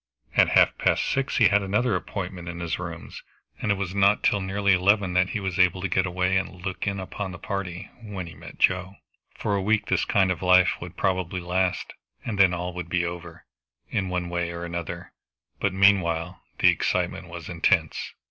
At 0.35 0.49
half 0.49 0.75
past 0.79 1.03
six 1.05 1.37
he 1.37 1.49
had 1.49 1.61
another 1.61 1.95
appointment 1.95 2.49
in 2.49 2.59
his 2.59 2.79
rooms, 2.79 3.21
and 3.61 3.71
it 3.71 3.75
was 3.77 3.93
not 3.93 4.23
till 4.23 4.41
nearly 4.41 4.73
eleven 4.73 5.13
that 5.13 5.29
he 5.29 5.39
was 5.39 5.59
able 5.59 5.79
to 5.79 5.87
get 5.87 6.07
away 6.07 6.37
and 6.37 6.65
look 6.65 6.87
in 6.87 6.99
upon 6.99 7.31
the 7.31 7.37
party, 7.37 7.91
when 8.01 8.25
he 8.25 8.33
met 8.33 8.57
Joe. 8.57 8.95
For 9.35 9.55
a 9.55 9.61
week 9.61 9.85
this 9.85 10.03
kind 10.05 10.31
of 10.31 10.41
life 10.41 10.71
would 10.81 10.97
probably 10.97 11.39
last, 11.39 11.93
and 12.25 12.39
then 12.39 12.51
all 12.51 12.73
would 12.73 12.89
be 12.89 13.05
over, 13.05 13.45
in 13.91 14.09
one 14.09 14.27
way 14.27 14.49
or 14.49 14.65
another, 14.65 15.11
but 15.59 15.71
meanwhile 15.71 16.41
the 16.57 16.69
excitement 16.71 17.27
was 17.27 17.47
intense. 17.47 18.15